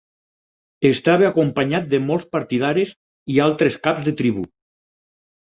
[0.89, 2.95] Estava acompanyat de molts partidaris
[3.35, 4.49] i altres caps de tribu.